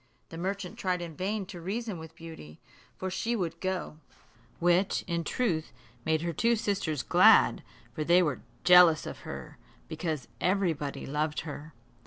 The 0.29 0.37
merchant 0.39 0.79
tried 0.79 0.99
in 0.99 1.15
vain 1.15 1.45
to 1.45 1.61
reason 1.61 1.99
with 1.99 2.15
Beauty, 2.15 2.59
for 2.97 3.11
she 3.11 3.35
would 3.35 3.59
go; 3.59 3.97
which, 4.59 5.03
in 5.05 5.23
truth, 5.23 5.71
made 6.05 6.23
her 6.23 6.33
two 6.33 6.55
sisters 6.55 7.03
glad, 7.03 7.61
for 7.93 8.03
they 8.03 8.23
were 8.23 8.41
jealous 8.63 9.05
of 9.05 9.19
her, 9.29 9.59
because 9.87 10.27
everybody 10.41 11.05
loved 11.05 11.41
her. 11.41 11.75